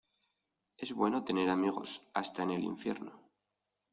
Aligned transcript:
Es 0.79 0.95
bueno 0.95 1.23
tener 1.23 1.51
amigos 1.51 2.09
hasta 2.15 2.41
en 2.41 2.49
el 2.49 2.63
infierno. 2.63 3.21